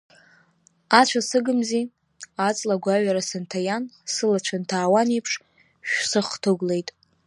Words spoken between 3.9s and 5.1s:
сылацәа нҭаауан